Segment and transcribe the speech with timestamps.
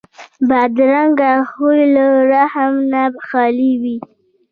[0.49, 3.97] بدرنګه خوی له رحم نه خالي وي